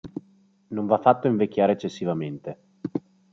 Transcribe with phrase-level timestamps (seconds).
[0.71, 2.57] Non va fatto invecchiare eccessivamente.